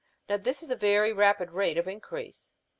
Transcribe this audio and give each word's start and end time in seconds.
Now 0.27 0.37
this 0.37 0.63
is 0.63 0.71
a 0.71 0.75
very 0.75 1.13
rapid 1.13 1.51
rate 1.51 1.77
of 1.77 1.87
increase. 1.87 2.53